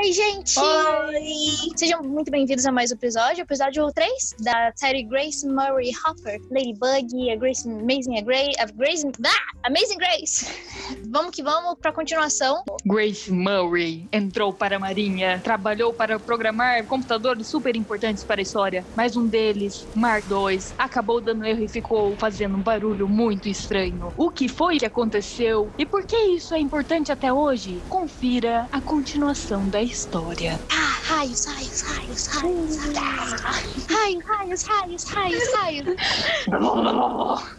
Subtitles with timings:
[0.00, 0.56] Oi, gente!
[0.56, 1.72] Oi!
[1.74, 7.32] Sejam muito bem-vindos a mais um episódio, episódio 3 da série Grace Murray Hopper, Ladybug,
[7.32, 10.46] a Grace Amazing a Grace, a Grace, ah, Amazing Grace.
[11.10, 12.62] Vamos que vamos para continuação.
[12.86, 18.84] Grace Murray entrou para a Marinha, trabalhou para programar computadores super importantes para a história,
[18.94, 24.12] mas um deles, Mark II, acabou dando erro e ficou fazendo um barulho muito estranho.
[24.16, 27.80] O que foi que aconteceu e por que isso é importante até hoje?
[27.88, 30.60] Confira a continuação da história.
[30.70, 35.96] Ah, raios, raios, raios, raios, raios, raios, raios, raios, raios.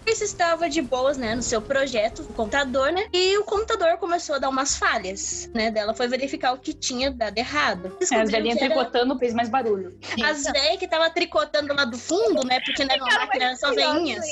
[0.06, 3.08] Grace estava de boas, né, no seu projeto, no computador, né?
[3.12, 5.72] E o computador começou a dar umas falhas, né?
[5.72, 7.98] Dela foi verificar o que tinha dado errado.
[8.10, 10.00] É, as velhinhas era- tricotando fez mais barulho.
[10.24, 12.62] As velhas que tava tricotando lá do fundo, né?
[12.62, 14.26] Porque não era uma máquina, eram só veinhas.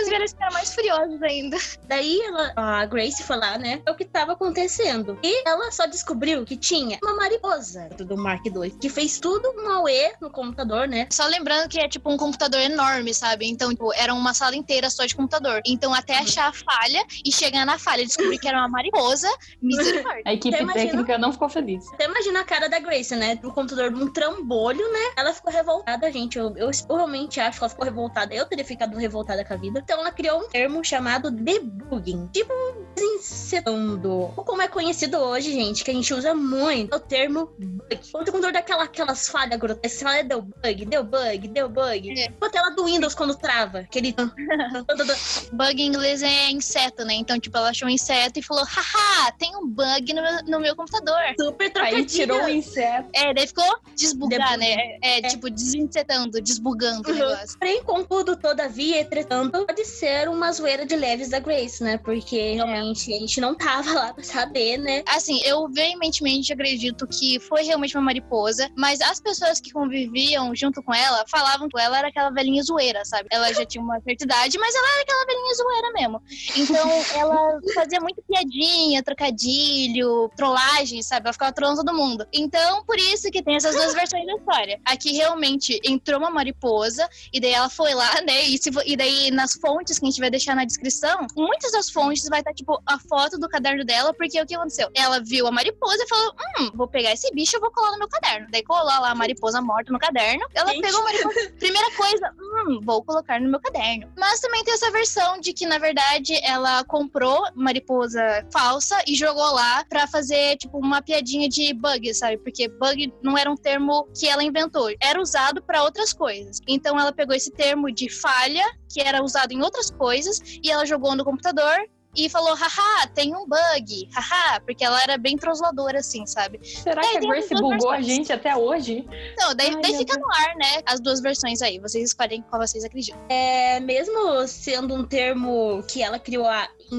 [0.00, 1.58] As velhas ficaram mais furiosas ainda.
[1.86, 3.82] Daí ela, a Grace foi lá, né?
[3.84, 5.18] É o que tava acontecendo.
[5.22, 8.42] E ela só descobriu que tinha uma mariposa do Mark
[8.80, 11.06] Que fez tudo um auê no computador, né?
[11.10, 13.46] Só lembrando que é tipo um computador enorme, sabe?
[13.46, 15.60] Então, tipo, era uma sala inteira só de computador.
[15.66, 19.28] Então, até achar a falha e chegar na falha, descobrir que era uma mariposa,
[19.60, 20.22] misericórdia.
[20.26, 20.86] A equipe imagina?
[20.86, 21.86] técnica não ficou feliz.
[21.92, 23.36] Até imagina a cara da Grace, né?
[23.36, 25.12] Do computador de um trambolho, né?
[25.16, 26.38] Ela ficou revoltada, gente.
[26.38, 28.34] Eu, eu, eu realmente acho que ela ficou revoltada.
[28.34, 29.80] Eu teria ficado revoltada com a vida.
[29.82, 32.28] Então ela criou um termo chamado debugging.
[32.32, 32.52] Tipo,
[32.94, 34.32] desinsetando.
[34.36, 38.00] Ou como é conhecido hoje, gente, que a gente usa muito, é o termo bug.
[38.12, 41.68] Quando o computador dá aquela, aquelas falhas grotescas, você fala, deu bug, deu bug, deu
[41.68, 42.10] bug.
[42.10, 42.28] É.
[42.28, 43.80] Tipo a tela do Windows quando trava.
[43.80, 44.14] Aquele...
[45.52, 47.14] Bug em inglês é inseto, né?
[47.14, 50.60] Então, tipo, ela achou um inseto e falou: haha, tem um bug no meu, no
[50.60, 51.18] meu computador.
[51.38, 51.98] Super trocadilho.
[51.98, 53.08] Aí tirou o inseto.
[53.12, 54.98] É, daí ficou desbugar, né?
[55.02, 57.18] É, tipo, desinsetando, desbugando o Uhum.
[57.18, 57.58] negócio.
[57.58, 61.98] Porém, contudo, todavia, entretanto, pode ser uma zoeira de leves da Grace, né?
[61.98, 65.02] Porque realmente a gente não tava lá pra saber, né?
[65.08, 70.82] Assim, eu veementemente acredito que foi realmente uma mariposa, mas as pessoas que conviviam junto
[70.82, 73.28] com ela falavam que ela era aquela velhinha zoeira, sabe?
[73.30, 76.22] Ela já tinha uma certa idade, mas ela era aquela velhinha zoeira mesmo.
[76.56, 76.90] Então,
[77.20, 81.26] ela fazia muito piadinha, trocadilho, trollagem, sabe?
[81.26, 82.26] Ela ficava trollando todo mundo.
[82.32, 84.80] Então, por isso que tem essas duas versões da história.
[84.84, 88.42] Aqui realmente entrou uma mariposa, e daí ela foi lá, né?
[88.44, 91.90] E, se, e daí nas fontes que a gente vai deixar na descrição, muitas das
[91.90, 94.88] fontes vai estar, tipo, a foto do caderno dela, porque o que aconteceu?
[94.94, 97.98] Ela viu a mariposa e falou: Hum, vou pegar esse bicho e vou colar no
[97.98, 98.46] meu caderno.
[98.50, 100.46] Daí colou lá a mariposa morta no caderno.
[100.54, 100.82] Ela Gente.
[100.82, 101.52] pegou a mariposa.
[101.58, 104.10] Primeira coisa, hum, vou colocar no meu caderno.
[104.16, 109.52] Mas também tem essa versão de que, na verdade, ela comprou mariposa falsa e jogou
[109.52, 112.38] lá pra fazer, tipo, uma piadinha de bug, sabe?
[112.38, 116.60] Porque bug não era um termo que ela inventou, era usado pra outras coisas.
[116.68, 120.84] Então ela pegou esse termo de falha, que era usado em outras coisas, e ela
[120.84, 121.76] jogou no computador.
[122.16, 126.60] E falou, haha, tem um bug, haha, porque ela era bem trosladora, assim, sabe?
[126.64, 128.06] Será É, que a Grace bugou a versões.
[128.06, 129.04] gente até hoje?
[129.38, 130.82] Não, daí, Ai, daí fica no ar, né?
[130.86, 131.78] As duas versões aí.
[131.78, 133.18] Vocês escolhem qual vocês acreditam.
[133.28, 136.96] É, mesmo sendo um termo que ela criou a- em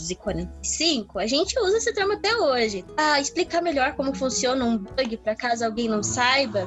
[0.00, 2.84] 1945, a gente usa esse termo até hoje.
[2.96, 6.66] Ah, explicar melhor como funciona um bug, para caso alguém não saiba,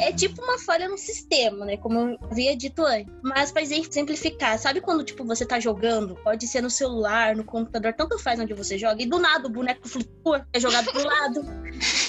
[0.00, 1.76] é tipo uma falha no sistema, né?
[1.76, 3.12] Como eu havia dito antes.
[3.22, 7.92] Mas para exemplificar, sabe quando tipo você tá jogando, pode ser no celular, no computador,
[7.92, 11.44] tanto faz onde você joga, e do nada o boneco flutua, é jogado pro lado.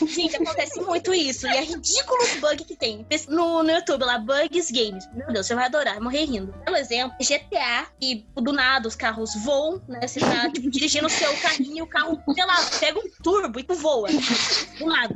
[0.08, 1.48] Gente, acontece muito isso.
[1.48, 3.06] E é ridículo os bugs que tem.
[3.28, 5.08] No, no YouTube lá, Bugs Games.
[5.14, 6.54] Meu Deus, você vai adorar, morrer rindo.
[6.66, 10.08] Pelo exemplo, GTA, e do nada os carros voam, né?
[10.08, 13.64] Você tá tipo, dirigindo o seu carrinho o carro, sei lá, pega um turbo e
[13.64, 14.08] tu voa.
[14.80, 15.14] Do nada.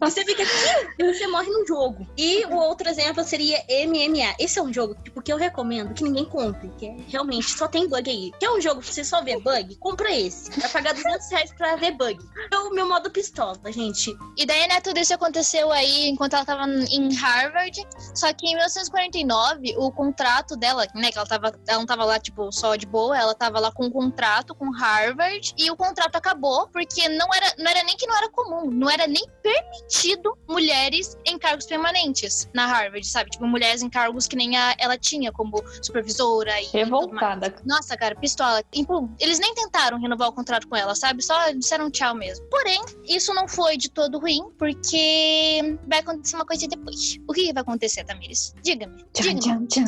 [0.00, 2.06] Você fica aqui e você morre no jogo.
[2.16, 4.34] E o outro exemplo seria MMA.
[4.38, 7.68] Esse é um jogo tipo, que eu recomendo que ninguém compre, que é, realmente só
[7.68, 8.32] tem bug aí.
[8.38, 9.76] Que é um jogo que você só vê bug?
[9.76, 10.50] Compra esse.
[10.58, 12.18] Vai pagar 200 reais pra ver bug.
[12.52, 14.16] É o meu modo pistola, gente.
[14.36, 17.82] E daí, né, tudo isso aconteceu aí enquanto ela tava em Harvard.
[18.14, 22.18] Só que em 1949, o contrato dela, né, que ela, tava, ela não tava lá,
[22.18, 25.54] tipo, só de boa, ela tava lá com um contrato com Harvard.
[25.58, 28.90] E o contrato acabou porque não era, não era nem que não era comum, não
[28.90, 33.30] era nem permitido mulheres em cargos permanentes na Harvard, sabe?
[33.30, 36.66] Tipo, mulheres em cargos que nem a, ela tinha, como supervisora e.
[36.66, 36.84] tudo mais.
[36.84, 37.54] Revoltada.
[37.64, 38.43] Nossa, cara, pistola.
[38.70, 41.22] Tipo, Eles nem tentaram renovar o contrato com ela, sabe?
[41.22, 42.44] Só disseram tchau mesmo.
[42.46, 47.18] Porém, isso não foi de todo ruim, porque vai acontecer uma coisa depois.
[47.28, 48.54] O que vai acontecer, Tamires?
[48.62, 49.04] Diga-me.
[49.12, 49.40] Diga-me.
[49.40, 49.84] tchan, tchan.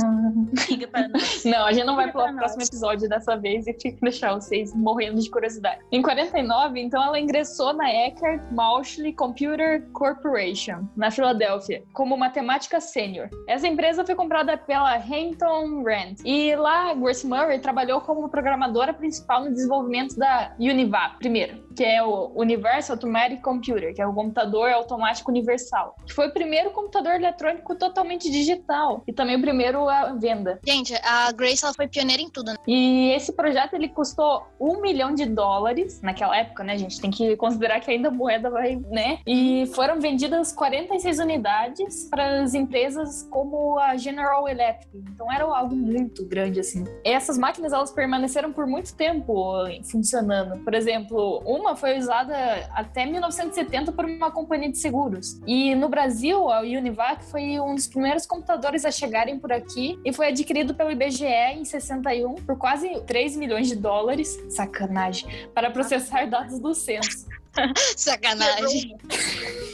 [0.69, 1.45] Liga para nós.
[1.45, 4.75] Não, a gente não vai pular pro próximo episódio dessa vez e fica deixar vocês
[4.75, 5.81] morrendo de curiosidade.
[5.93, 13.29] Em 49, então, ela ingressou na Eckert Maushley Computer Corporation, na Filadélfia, como matemática sênior.
[13.47, 16.17] Essa empresa foi comprada pela Hampton Rand.
[16.25, 18.46] E lá, Grace Murray trabalhou como programadora
[18.95, 24.13] principal no desenvolvimento da Univap, primeiro, que é o Universal Automatic Computer, que é o
[24.13, 29.89] computador automático universal, que foi o primeiro computador eletrônico totalmente digital e também o primeiro
[29.89, 30.59] à venda.
[30.67, 32.53] Gente, a Grace ela foi pioneira em tudo.
[32.53, 32.57] Né?
[32.67, 36.73] E esse projeto ele custou um milhão de dólares naquela época, né?
[36.73, 39.19] A gente tem que considerar que ainda a moeda vai, né?
[39.27, 44.97] E foram vendidas 46 unidades para as empresas como a General Electric.
[45.13, 46.85] Então era algo muito grande assim.
[47.05, 49.55] Essas máquinas elas permaneceram por muito tempo
[49.85, 50.63] funcionando.
[50.63, 52.35] Por exemplo, uma foi usada
[52.75, 55.41] até 1970 por uma companhia de seguros.
[55.47, 60.13] E no Brasil, a Univac foi um dos primeiros computadores a chegarem por aqui e
[60.13, 64.39] foi adquirido pelo IBGE em 61 por quase 3 milhões de dólares.
[64.49, 65.49] Sacanagem.
[65.55, 67.27] Para processar dados do censo.
[67.97, 68.97] Sacanagem.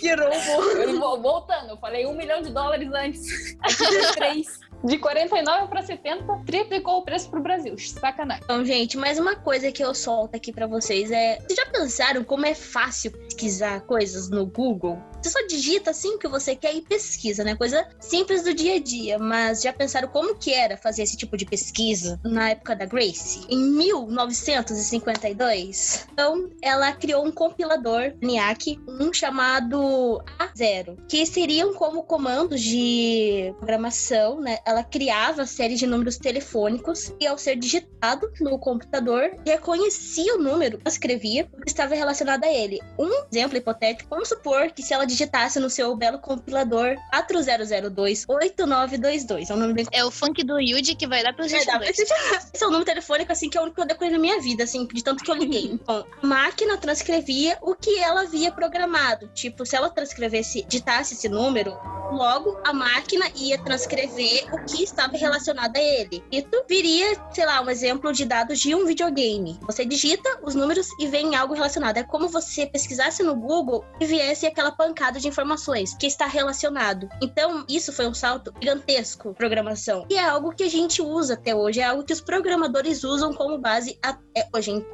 [0.00, 1.22] Que roubo.
[1.22, 3.56] Voltando, eu falei um milhão de dólares antes.
[4.14, 4.61] Três.
[4.84, 7.76] De 49 para 70, triplicou o preço pro Brasil.
[7.78, 8.42] Sacanagem.
[8.42, 12.24] Então, gente, mais uma coisa que eu solto aqui para vocês é: vocês já pensaram
[12.24, 14.98] como é fácil pesquisar coisas no Google?
[15.22, 17.54] Você só digita assim o que você quer e pesquisa, né?
[17.54, 19.16] Coisa simples do dia a dia.
[19.18, 23.46] Mas já pensaram como que era fazer esse tipo de pesquisa na época da Grace?
[23.48, 32.60] Em 1952, então ela criou um compilador NIAC, um chamado A0, que seriam como comandos
[32.60, 34.58] de programação, né?
[34.66, 40.80] Ela criava séries de números telefônicos e ao ser digitado no computador, reconhecia o número,
[40.86, 42.80] escrevia o que estava relacionado a ele.
[42.98, 49.50] Um exemplo hipotético, vamos supor que se ela digitasse no seu belo compilador 40028922.
[49.50, 51.78] É um nome bem É o funk do Yuji que vai dar pros é, dá
[51.78, 52.10] pra 22.
[52.52, 54.40] Esse é o número telefônico, assim, que é o único que eu decorei na minha
[54.40, 55.70] vida, assim, de tanto que eu liguei.
[55.72, 59.28] Então, a máquina transcrevia o que ela havia programado.
[59.28, 61.76] Tipo, se ela transcrevesse, ditasse esse número,
[62.12, 66.22] logo a máquina ia transcrever o que estava relacionado a ele.
[66.30, 69.58] Isso viria, sei lá, um exemplo de dados de um videogame.
[69.62, 71.96] Você digita os números e vem algo relacionado.
[71.96, 77.08] É como você pesquisasse no Google e viesse aquela pancada de informações que está relacionado.
[77.22, 80.06] Então, isso foi um salto gigantesco programação.
[80.10, 83.32] E é algo que a gente usa até hoje, é algo que os programadores usam
[83.32, 84.84] como base até hoje.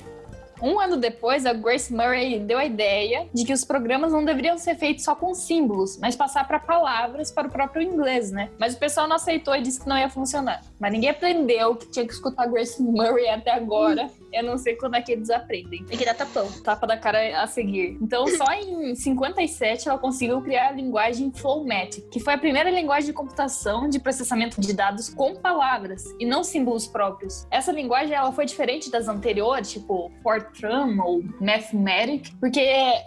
[0.60, 4.58] Um ano depois, a Grace Murray deu a ideia de que os programas não deveriam
[4.58, 8.50] ser feitos só com símbolos, mas passar para palavras para o próprio inglês, né?
[8.58, 10.62] Mas o pessoal não aceitou e disse que não ia funcionar.
[10.80, 14.10] Mas ninguém aprendeu que tinha que escutar Grace Murray até agora.
[14.32, 15.84] Eu não sei quando é que eles aprendem.
[15.84, 16.48] Tem que dar tapão.
[16.62, 17.98] Tapa da cara a seguir.
[18.00, 23.06] Então, só em 57 ela conseguiu criar a linguagem Flowmatic, que foi a primeira linguagem
[23.06, 27.46] de computação de processamento de dados com palavras e não símbolos próprios.
[27.50, 32.60] Essa linguagem ela foi diferente das anteriores, tipo Fortran ou Mathematic, porque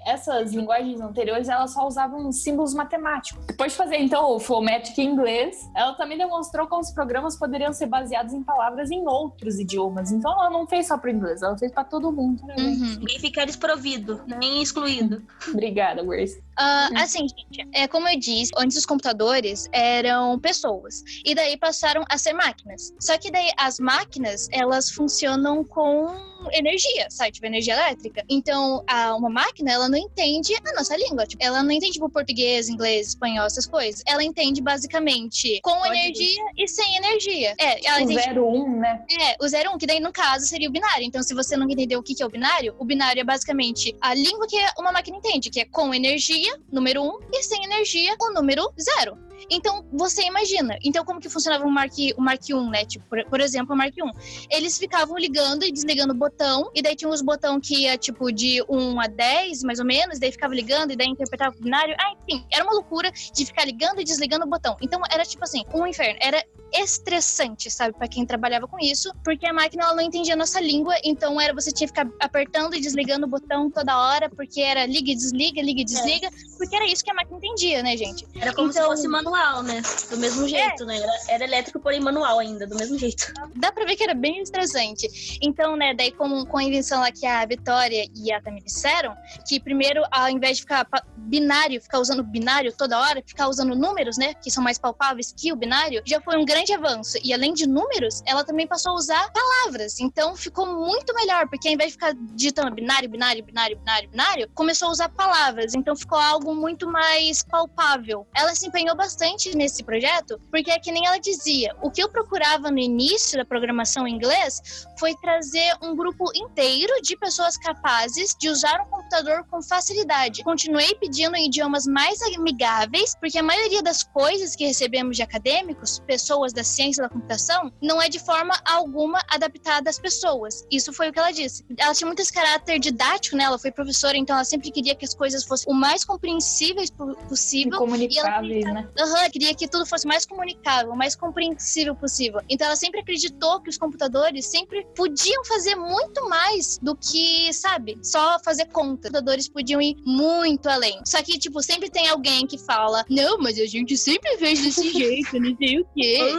[0.06, 3.46] essas linguagens anteriores elas só usavam símbolos matemáticos.
[3.46, 7.74] Depois de fazer então o Flowmatic em inglês, ela também demonstrou como os programas poderiam
[7.74, 10.12] ser baseados em palavras em outros idiomas.
[10.12, 12.42] Então ela não fez só para inglês, ela fez para todo mundo.
[12.58, 12.98] Uhum.
[13.00, 15.22] Ninguém fica desprovido, nem excluído.
[15.50, 16.42] Obrigada, Grace.
[16.58, 21.04] Ah, assim, gente, é, como eu disse, antes os computadores eram pessoas.
[21.26, 22.94] E daí passaram a ser máquinas.
[23.00, 26.08] Só que daí as máquinas, elas funcionam com
[26.52, 27.32] energia, sabe?
[27.32, 28.24] Tipo, energia elétrica.
[28.30, 31.26] Então, a, uma máquina, ela não entende a nossa língua.
[31.26, 34.02] Tipo, ela não entende, tipo, português, inglês, espanhol, essas coisas.
[34.08, 35.98] Ela entende, basicamente, com Códigos.
[35.98, 37.56] energia e sem energia.
[37.60, 39.06] É, ela O entende 01, né?
[39.20, 41.01] é, o 01, que daí no caso seria o binário.
[41.04, 44.14] Então, se você não entendeu o que é o binário, o binário é basicamente a
[44.14, 48.34] língua que uma máquina entende, que é com energia, número 1, e sem energia, o
[48.34, 49.31] número 0.
[49.50, 50.78] Então, você imagina.
[50.84, 52.86] Então, como que funcionava o Mark, o Mark 1, né?
[52.86, 54.12] Tipo, por, por exemplo, o Mark 1.
[54.50, 58.32] Eles ficavam ligando e desligando o botão, e daí tinha uns botão que ia, tipo,
[58.32, 61.96] de 1 a 10, mais ou menos, daí ficava ligando, e daí interpretava o binário.
[62.00, 64.76] Ah, enfim, era uma loucura de ficar ligando e desligando o botão.
[64.82, 66.18] Então, era tipo assim, um inferno.
[66.22, 66.44] Era
[66.74, 70.60] estressante, sabe, para quem trabalhava com isso, porque a máquina ela não entendia a nossa
[70.62, 74.62] língua, então era você tinha que ficar apertando e desligando o botão toda hora, porque
[74.62, 77.98] era liga e desliga, liga e desliga, porque era isso que a máquina entendia, né,
[77.98, 78.26] gente?
[78.40, 79.31] Era como Então- se fosse manual,
[79.64, 79.82] né?
[80.10, 80.98] Do mesmo jeito, né?
[80.98, 83.32] Era, era elétrico, porém manual ainda, do mesmo jeito.
[83.56, 85.40] Dá pra ver que era bem estressante.
[85.42, 89.16] Então, né, daí com, com a invenção lá que a Vitória e a Tamir disseram,
[89.48, 90.86] que primeiro, ao invés de ficar
[91.18, 95.52] binário, ficar usando binário toda hora, ficar usando números, né, que são mais palpáveis que
[95.52, 97.18] o binário, já foi um grande avanço.
[97.24, 100.00] E além de números, ela também passou a usar palavras.
[100.00, 104.52] Então, ficou muito melhor, porque ao invés de ficar digitando binário, binário, binário, binário, binário,
[104.54, 105.74] começou a usar palavras.
[105.74, 108.28] Então, ficou algo muito mais palpável.
[108.36, 109.21] Ela se empenhou bastante
[109.56, 113.46] nesse projeto, porque é que nem ela dizia, o que eu procurava no início da
[113.46, 119.46] programação em inglês foi trazer um grupo inteiro de pessoas capazes de usar um computador
[119.50, 120.44] com facilidade.
[120.44, 126.52] Continuei pedindo idiomas mais amigáveis, porque a maioria das coisas que recebemos de acadêmicos, pessoas
[126.52, 130.66] da ciência da computação, não é de forma alguma adaptada às pessoas.
[130.72, 131.66] Isso foi o que ela disse.
[131.78, 133.44] Ela tinha muito esse caráter didático, né?
[133.44, 136.92] Ela foi professora, então ela sempre queria que as coisas fossem o mais compreensíveis
[137.30, 137.78] possível.
[137.78, 138.90] Comunicáveis, né?
[139.02, 142.40] Aham, queria que tudo fosse mais comunicável, mais compreensível possível.
[142.50, 147.98] Então ela sempre acreditou que os computadores sempre podiam fazer muito mais do que, sabe,
[148.04, 149.08] só fazer conta.
[149.08, 151.02] Os computadores podiam ir muito além.
[151.06, 154.92] Só que, tipo, sempre tem alguém que fala: Não, mas a gente sempre fez desse
[154.94, 156.34] jeito, não sei o quê.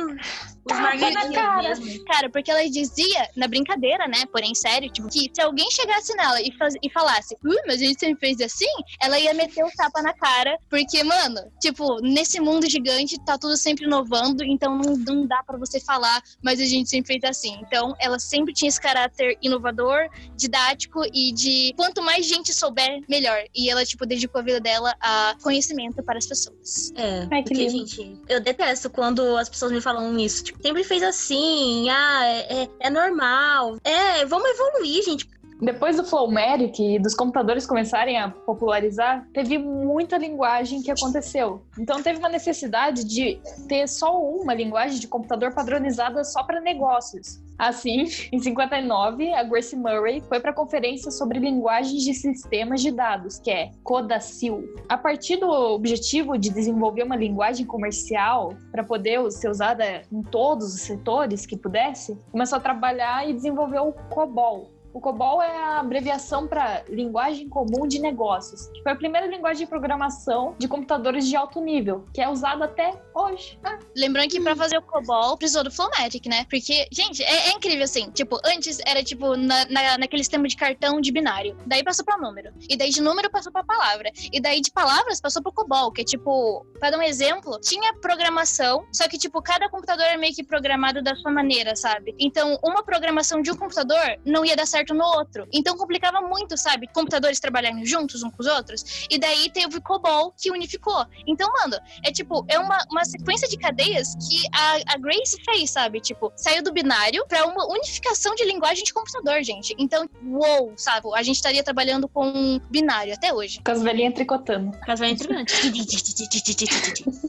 [0.65, 1.73] Os margarina cara.
[2.07, 4.25] Cara, porque ela dizia, na brincadeira, né?
[4.31, 7.85] Porém, sério, tipo, que se alguém chegasse nela e, faz, e falasse, uh, mas a
[7.85, 10.57] gente sempre fez assim, ela ia meter o tapa na cara.
[10.71, 15.59] Porque, mano, tipo, nesse mundo gigante tá tudo sempre inovando, então não, não dá para
[15.59, 17.59] você falar, mas a gente sempre fez assim.
[17.63, 23.43] Então, ela sempre tinha esse caráter inovador, didático e de quanto mais gente souber, melhor.
[23.55, 26.93] E ela, tipo, dedicou a vida dela a conhecimento para as pessoas.
[26.95, 31.03] É, Ai, porque, gente, eu detesto quando as pessoas me falam isso, tipo, sempre fez
[31.03, 33.77] assim, ah, é, é, é normal.
[33.85, 35.29] É, vamos evoluir, gente.
[35.63, 41.63] Depois do Flowmatic e dos computadores começarem a popularizar, teve muita linguagem que aconteceu.
[41.79, 47.41] Então teve uma necessidade de ter só uma linguagem de computador padronizada só para negócios.
[47.63, 52.91] Assim, em 59, a Grace Murray foi para a conferência sobre linguagens de sistemas de
[52.91, 54.75] dados, que é Codacil.
[54.89, 60.75] A partir do objetivo de desenvolver uma linguagem comercial para poder ser usada em todos
[60.75, 65.81] os setores que pudesse, começou a trabalhar e desenvolver o COBOL, o COBOL é a
[65.81, 71.27] abreviação para Linguagem Comum de Negócios, que foi a primeira linguagem de programação de computadores
[71.27, 73.59] de alto nível, que é usada até hoje.
[73.65, 73.79] Ah.
[73.97, 76.45] Lembrando que para fazer o COBOL precisou do Flowmatic, né?
[76.51, 78.11] Porque, gente, é, é incrível assim.
[78.11, 81.57] Tipo, antes era tipo na, na, naquele sistema de cartão de binário.
[81.67, 82.53] Daí passou para número.
[82.69, 84.11] E daí de número passou para palavra.
[84.33, 87.95] E daí de palavras passou para COBOL, que é tipo, para dar um exemplo, tinha
[87.95, 92.15] programação, só que tipo, cada computador é meio que programado da sua maneira, sabe?
[92.19, 95.47] Então, uma programação de um computador não ia dar certo certo no outro.
[95.53, 96.87] Então complicava muito, sabe?
[96.89, 99.07] Computadores trabalharem juntos uns com os outros.
[99.11, 101.07] E daí teve o COBOL que unificou.
[101.27, 105.71] Então, mano, é tipo, é uma, uma sequência de cadeias que a, a Grace fez,
[105.71, 106.01] sabe?
[106.01, 109.75] Tipo, saiu do binário para uma unificação de linguagem de computador, gente.
[109.79, 111.09] Então, uou, sabe?
[111.15, 113.61] A gente estaria trabalhando com binário até hoje.
[113.65, 114.73] Com as velhinhas tricotando.
[114.85, 115.51] Com as velhinhas tricotando.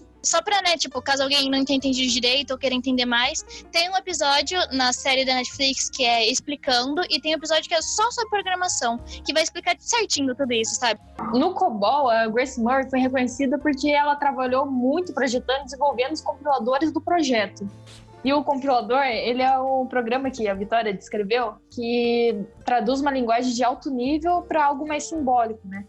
[0.23, 3.89] Só pra, né, tipo, caso alguém não tenha entendido direito ou queira entender mais, tem
[3.89, 7.81] um episódio na série da Netflix que é explicando e tem um episódio que é
[7.81, 10.99] só sobre programação, que vai explicar certinho tudo isso, sabe?
[11.33, 16.21] No COBOL, a Grace Murray foi reconhecida porque ela trabalhou muito projetando e desenvolvendo os
[16.21, 17.67] compiladores do projeto.
[18.23, 23.53] E o compilador, ele é um programa que a Vitória descreveu, que traduz uma linguagem
[23.53, 25.85] de alto nível para algo mais simbólico, né?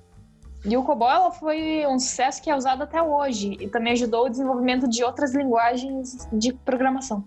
[0.64, 4.28] E o COBOL foi um sucesso que é usado até hoje e também ajudou o
[4.30, 7.24] desenvolvimento de outras linguagens de programação.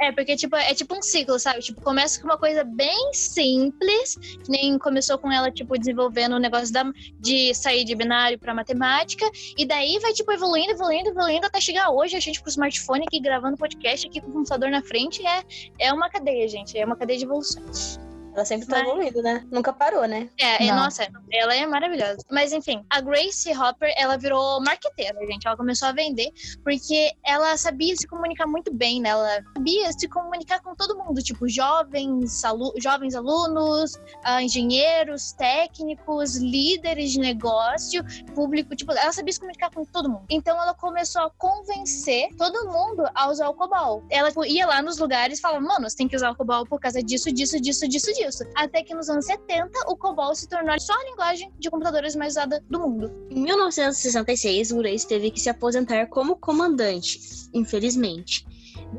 [0.00, 1.60] É, porque tipo, é tipo um ciclo, sabe?
[1.60, 4.16] Tipo, começa com uma coisa bem simples,
[4.48, 6.84] nem começou com ela, tipo, desenvolvendo o negócio da,
[7.20, 11.90] de sair de binário para matemática, e daí vai, tipo, evoluindo, evoluindo, evoluindo até chegar
[11.90, 15.22] hoje, a gente com o smartphone aqui gravando podcast aqui com o computador na frente,
[15.26, 15.42] é,
[15.78, 17.98] é uma cadeia, gente, é uma cadeia de evoluções.
[18.36, 18.86] Ela sempre tá Mas...
[18.86, 19.46] evoluindo, né?
[19.50, 20.28] Nunca parou, né?
[20.38, 22.18] É, é nossa, ela é maravilhosa.
[22.30, 25.46] Mas enfim, a Grace Hopper, ela virou marqueteira, gente.
[25.46, 26.30] Ela começou a vender
[26.62, 29.08] porque ela sabia se comunicar muito bem, né?
[29.08, 36.36] Ela sabia se comunicar com todo mundo, tipo jovens, alu jovens alunos, uh, engenheiros, técnicos,
[36.36, 40.26] líderes de negócio, público, tipo, ela sabia se comunicar com todo mundo.
[40.28, 44.04] Então ela começou a convencer todo mundo a usar o COBOL.
[44.10, 46.66] Ela tipo, ia lá nos lugares e falava, mano, você tem que usar o COBOL
[46.66, 48.44] por causa disso, disso, disso, disso, disso disso.
[48.54, 52.32] Até que nos anos 70, o COBOL se tornou só a linguagem de computadores mais
[52.32, 53.10] usada do mundo.
[53.30, 57.20] Em 1966, Grace teve que se aposentar como comandante,
[57.54, 58.46] infelizmente.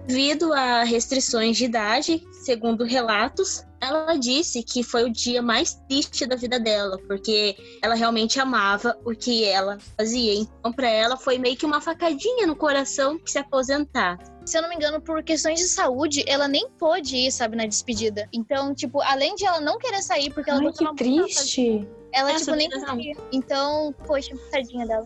[0.05, 6.25] Devido a restrições de idade, segundo relatos, ela disse que foi o dia mais triste
[6.25, 10.33] da vida dela, porque ela realmente amava o que ela fazia.
[10.33, 14.17] Então, para ela, foi meio que uma facadinha no coração que se aposentar
[14.47, 17.65] se eu não me engano, por questões de saúde, ela nem pôde ir, sabe, na
[17.65, 18.29] despedida.
[18.31, 21.85] Então, tipo, além de ela não querer sair, porque ela Ai, que triste.
[22.13, 23.13] Ela, Essa tipo, nem queria.
[23.31, 25.05] Então, poxa, tadinha dela.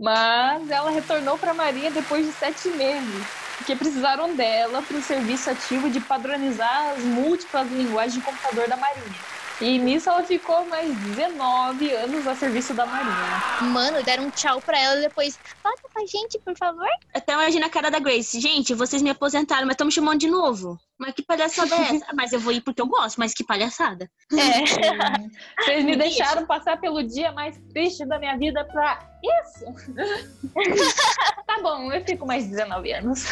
[0.00, 3.26] Mas ela retornou para Maria depois de sete meses,
[3.58, 8.76] porque precisaram dela para o serviço ativo de padronizar as múltiplas linguagens de computador da
[8.76, 9.37] Marinha.
[9.60, 13.72] E nisso ela ficou mais 19 anos a serviço da Marinha.
[13.72, 15.36] Mano, deram um tchau pra ela depois.
[15.62, 16.88] Volta com a gente, por favor.
[17.12, 18.38] Até imagina a cara da Grace.
[18.40, 20.78] Gente, vocês me aposentaram, mas estão me chamando de novo.
[20.98, 22.06] Mas que palhaçada é essa?
[22.12, 24.10] Mas eu vou ir porque eu gosto, mas que palhaçada.
[24.32, 24.64] É.
[25.64, 29.64] Vocês me deixaram passar pelo dia mais triste da minha vida pra isso?
[31.46, 33.24] tá bom, eu fico mais 19 anos.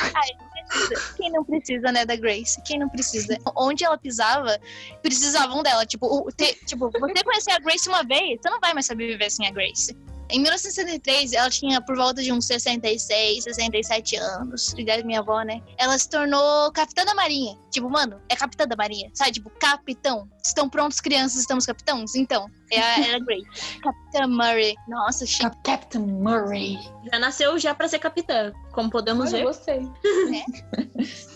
[1.17, 2.61] Quem não precisa, né, da Grace?
[2.63, 3.37] Quem não precisa?
[3.57, 4.59] Onde ela pisava,
[5.03, 5.85] precisavam dela.
[5.87, 9.07] Tipo, o, te- tipo, você conhecer a Grace uma vez, você não vai mais saber
[9.09, 9.97] viver sem a Grace.
[10.29, 15.43] Em 1963, ela tinha por volta de uns 66, 67 anos, idade da minha avó,
[15.43, 15.63] né?
[15.79, 17.57] Ela se tornou capitã da marinha.
[17.71, 19.33] Tipo, mano, é capitã da marinha, sabe?
[19.33, 20.29] Tipo, capitão.
[20.45, 22.15] Estão prontos, crianças, estamos capitãos?
[22.15, 23.47] Então, é a, era a Grace.
[23.81, 24.75] Capitã Murray.
[24.89, 25.51] Nossa, chique.
[25.65, 26.79] Captain Murray.
[27.13, 29.45] Já nasceu já pra ser capitã, como podemos Olha, ver.
[29.45, 29.81] gostei.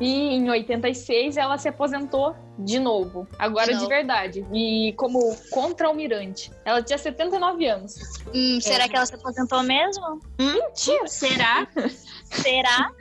[0.00, 3.26] E em 86 ela se aposentou de novo.
[3.38, 4.46] Agora De de, verdade.
[4.52, 6.50] E como contra-almirante.
[6.64, 7.96] Ela tinha 79 anos.
[8.34, 10.20] Hum, será que ela se aposentou mesmo?
[10.38, 11.06] Mentira!
[11.06, 11.66] Será?
[12.24, 12.92] Será?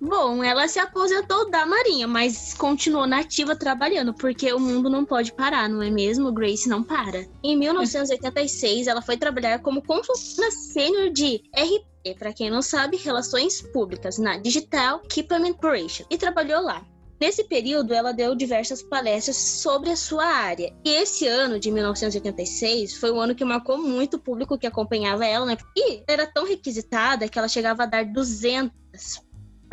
[0.00, 5.32] Bom, ela se aposentou da Marinha, mas continuou nativa trabalhando, porque o mundo não pode
[5.32, 6.30] parar, não é mesmo?
[6.30, 7.26] Grace não para.
[7.42, 13.62] Em 1986, ela foi trabalhar como consultora sênior de RP, para quem não sabe, Relações
[13.62, 16.84] Públicas, na Digital Equipment Corporation, e trabalhou lá.
[17.20, 20.74] Nesse período, ela deu diversas palestras sobre a sua área.
[20.84, 25.24] E esse ano, de 1986, foi um ano que marcou muito o público que acompanhava
[25.24, 25.56] ela, né?
[25.76, 29.23] E era tão requisitada que ela chegava a dar 200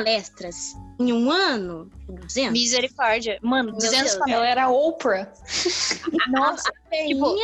[0.03, 1.89] palestras em um ano.
[2.07, 2.51] 200?
[2.51, 3.39] Misericórdia.
[3.41, 4.15] Mano, Meu 200 Deus.
[4.15, 4.31] palestras.
[4.35, 5.31] Ela era Oprah.
[6.29, 7.35] Nossa, tipo,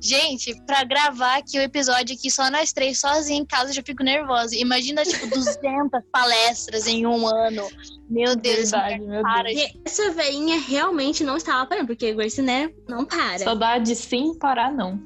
[0.00, 3.82] gente, pra gravar aqui o episódio aqui só nós três sozinhos em casa, eu já
[3.82, 4.56] fico nervosa.
[4.56, 7.68] Imagina, tipo, 200 palestras em um ano.
[8.08, 9.72] Meu Deus, Verdade, meu para, Deus.
[9.84, 13.38] essa veinha realmente não estava parando, porque Grace, né, não para.
[13.38, 15.00] Saudade sem parar, não.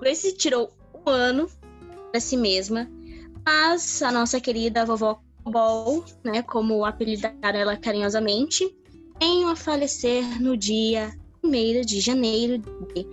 [0.00, 0.70] Grace tirou
[1.06, 1.48] um ano
[2.10, 2.90] pra si mesma,
[3.44, 8.76] mas a nossa querida vovó Ball, né, como apelidaram ela carinhosamente,
[9.20, 11.12] veio a falecer no dia
[11.42, 13.06] 1 de janeiro de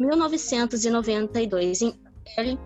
[0.00, 1.94] 1992, em
[2.38, 2.58] ideia.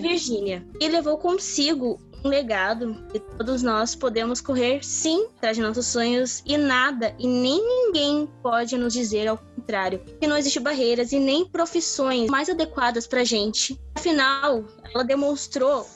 [0.00, 5.86] Virgínia, e levou consigo um legado que todos nós podemos correr sim atrás de nossos
[5.86, 11.12] sonhos e nada e nem ninguém pode nos dizer ao contrário, que não existe barreiras
[11.12, 13.78] e nem profissões mais adequadas pra gente.
[13.94, 15.86] Afinal, ela demonstrou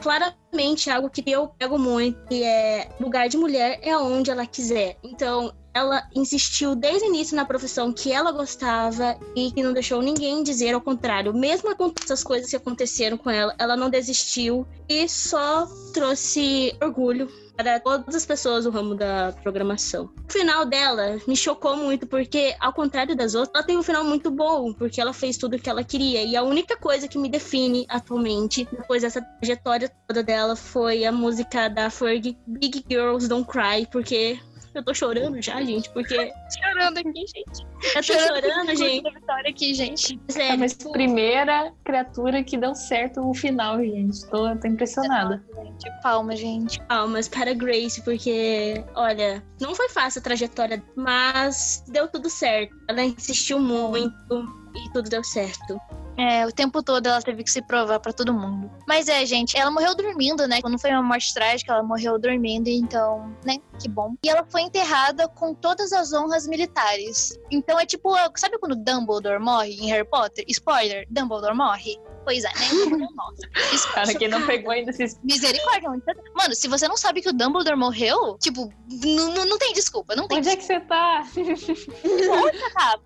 [0.00, 4.98] claramente algo que eu pego muito, que é lugar de mulher é onde ela quiser.
[5.02, 10.02] Então, ela insistiu desde o início na profissão que ela gostava e que não deixou
[10.02, 11.32] ninguém dizer ao contrário.
[11.32, 17.28] Mesmo com essas coisas que aconteceram com ela, ela não desistiu e só trouxe orgulho
[17.58, 20.08] para todas as pessoas do ramo da programação.
[20.28, 24.04] O final dela me chocou muito, porque, ao contrário das outras, ela tem um final
[24.04, 26.22] muito bom, porque ela fez tudo o que ela queria.
[26.22, 31.10] E a única coisa que me define atualmente, depois dessa trajetória toda dela, foi a
[31.10, 34.38] música da Fergie, Big Girls Don't Cry, porque.
[34.78, 36.14] Eu tô chorando já, gente, porque.
[36.56, 37.66] Chorando aqui, gente.
[37.82, 39.02] Eu tô chorando, gente.
[39.02, 40.20] Da vitória aqui, gente.
[40.28, 40.58] É Sério.
[40.60, 44.24] mas primeira criatura que deu certo no final, gente.
[44.28, 45.42] Tô, tô impressionada.
[45.56, 46.80] Gente, palma, gente.
[46.82, 52.76] palmas para Grace, porque, olha, não foi fácil a trajetória, mas deu tudo certo.
[52.86, 54.14] Ela insistiu muito
[54.76, 55.80] e tudo deu certo.
[56.18, 58.68] É, o tempo todo ela teve que se provar pra todo mundo.
[58.88, 60.58] Mas é, gente, ela morreu dormindo, né?
[60.64, 63.58] Não foi uma morte trágica, ela morreu dormindo, então, né?
[63.80, 64.16] Que bom.
[64.24, 67.38] E ela foi enterrada com todas as honras militares.
[67.50, 70.44] Então é tipo, sabe quando Dumbledore morre em Harry Potter?
[70.48, 71.96] Spoiler, Dumbledore morre?
[72.24, 72.66] Pois é, né?
[73.72, 73.94] Spoiler.
[73.94, 75.18] Cara, quem não pegou ainda esses.
[75.22, 75.88] Misericórdia.
[76.34, 78.70] Mano, se você não sabe que o Dumbledore morreu, tipo,
[79.46, 81.26] não tem desculpa, não tem Onde é que você tá?
[81.34, 83.00] desculpa.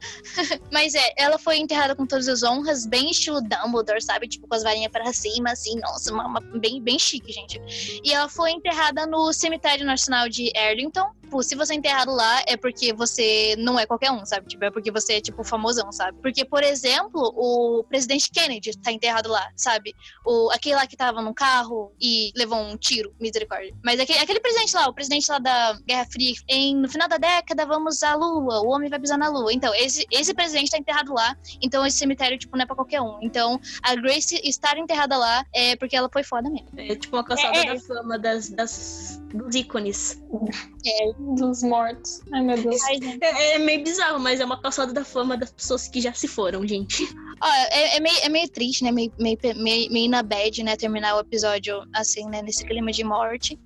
[0.72, 4.28] Mas é, ela foi enterrada com todas as honras, bem estilo Dumbledore, sabe?
[4.28, 7.60] Tipo, com as varinhas pra cima, assim, nossa, uma, uma- bem, bem chique, gente.
[8.04, 11.10] E ela foi enterrada no Cemitério Nacional de Arlington.
[11.32, 14.46] Tipo, se você é enterrado lá, é porque você não é qualquer um, sabe?
[14.48, 16.18] Tipo, é porque você é, tipo, famosão, sabe?
[16.20, 19.94] Porque, por exemplo, o presidente Kennedy tá enterrado lá, sabe?
[20.26, 23.74] O, aquele lá que tava no carro e levou um tiro, misericórdia.
[23.82, 27.16] Mas aquele, aquele presidente lá, o presidente lá da Guerra Fria, em, no final da
[27.16, 29.54] década vamos à Lua, o homem vai pisar na Lua.
[29.54, 33.00] Então, esse, esse presidente tá enterrado lá, então esse cemitério, tipo, não é pra qualquer
[33.00, 33.18] um.
[33.22, 36.68] Então, a Grace estar enterrada lá é porque ela foi foda mesmo.
[36.76, 37.72] É tipo uma calçada É, é.
[37.74, 40.20] da fama das, das- dos ícones.
[41.36, 42.20] Dos mortos.
[42.32, 42.80] Ai, meu Deus.
[43.20, 46.26] É, é meio bizarro, mas é uma calçada da fama das pessoas que já se
[46.26, 47.04] foram, gente.
[47.40, 48.90] Ó, é, é meio, é meio triste, né?
[48.90, 50.76] Meio, meio, meio, meio na bad, né?
[50.76, 52.42] Terminar o episódio assim, né?
[52.42, 53.58] Nesse clima de morte.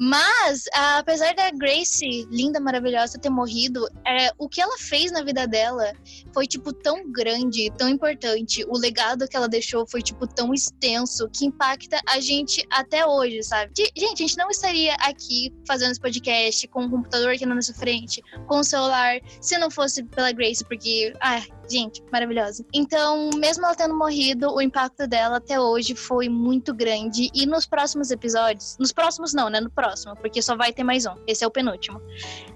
[0.00, 5.46] Mas, apesar da Grace, linda, maravilhosa, ter morrido, é, o que ela fez na vida
[5.46, 5.92] dela
[6.32, 8.64] foi, tipo, tão grande, tão importante.
[8.68, 13.42] O legado que ela deixou foi, tipo, tão extenso que impacta a gente até hoje,
[13.42, 13.72] sabe?
[13.74, 17.54] Que, gente, a gente não estaria aqui fazendo esse podcast com um computador aqui na
[17.54, 22.64] nossa frente, com o celular, se não fosse pela Grace, porque, ah, gente, maravilhosa.
[22.72, 27.30] Então, mesmo ela tendo morrido, o impacto dela até hoje foi muito grande.
[27.34, 29.60] E nos próximos episódios, nos próximos não, né?
[29.60, 31.14] No próximo, porque só vai ter mais um.
[31.26, 32.00] Esse é o penúltimo.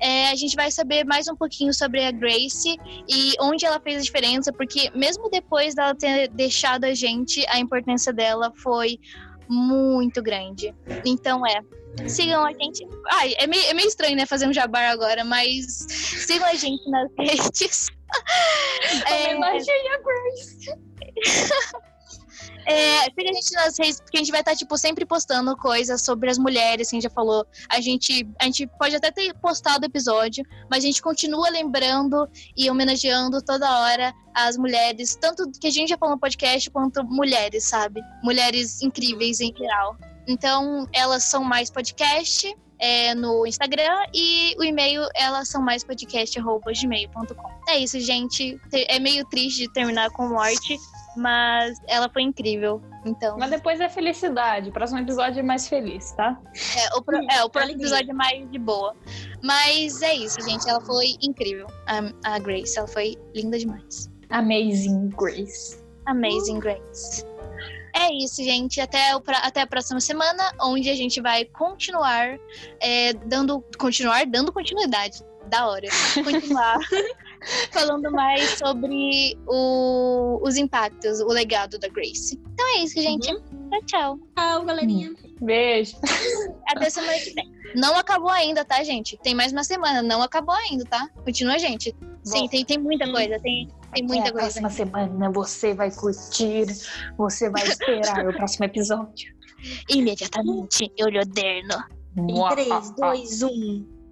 [0.01, 2.77] É, a gente vai saber mais um pouquinho sobre a Grace
[3.09, 7.59] e onde ela fez a diferença, porque mesmo depois dela ter deixado a gente, a
[7.59, 8.99] importância dela foi
[9.49, 10.75] muito grande.
[11.05, 11.61] Então é.
[12.09, 12.87] Sigam a gente.
[13.11, 16.89] Ai, é meio, é meio estranho, né, fazer um jabar agora, mas sigam a gente
[16.89, 17.89] nas redes.
[19.07, 19.37] É...
[19.37, 20.69] Homenagem a Grace.
[22.67, 26.03] É, siga a gente nas redes, porque a gente vai estar, tipo, sempre postando coisas
[26.03, 27.47] sobre as mulheres, que a gente já falou.
[27.69, 32.29] A gente, a gente pode até ter postado o episódio, mas a gente continua lembrando
[32.57, 37.05] e homenageando toda hora as mulheres, tanto que a gente já falou no podcast, quanto
[37.05, 38.01] mulheres, sabe?
[38.23, 39.97] Mulheres incríveis em geral.
[40.27, 47.71] Então, elas são mais podcast é, no Instagram e o e-mail elas são mais podcast@gmail.com.
[47.71, 48.61] É isso, gente.
[48.73, 50.77] É meio triste terminar com morte,
[51.17, 52.83] mas ela foi incrível.
[53.07, 53.37] Então.
[53.39, 54.71] Mas depois é felicidade.
[54.71, 56.37] O próximo episódio é mais feliz, tá?
[56.77, 58.97] É, o, pro, é, o próximo episódio é mais de boa.
[59.43, 60.69] Mas é isso, gente.
[60.69, 61.69] Ela foi incrível.
[61.87, 64.11] A, a Grace, ela foi linda demais.
[64.31, 65.81] Amazing Grace.
[66.07, 67.25] Amazing Grace.
[67.95, 68.81] É isso, gente.
[68.81, 72.39] Até, o, até a próxima semana, onde a gente vai continuar
[72.81, 73.63] é, dando.
[73.79, 75.19] Continuar dando continuidade.
[75.49, 75.87] Da hora.
[76.15, 76.79] Continuar
[77.71, 82.41] falando mais sobre o, os impactos, o legado da Grace.
[82.55, 83.31] Então é isso, gente.
[83.31, 83.69] Uhum.
[83.71, 84.19] Tchau, tchau.
[84.37, 85.13] Tchau, galerinha.
[85.41, 85.97] Beijo.
[86.69, 87.53] Até semana que vem.
[87.75, 89.19] Não acabou ainda, tá, gente?
[89.19, 90.01] Tem mais uma semana.
[90.03, 91.09] Não acabou ainda, tá?
[91.25, 91.95] Continua, gente.
[92.23, 93.39] Sim, tem, tem muita coisa.
[93.41, 94.61] Tem, tem muita Até coisa.
[94.61, 96.67] próxima semana você vai curtir,
[97.17, 99.35] você vai esperar o próximo episódio.
[99.89, 101.85] Imediatamente eu lhe ordeno.
[102.17, 104.03] Em 3, 2, 1.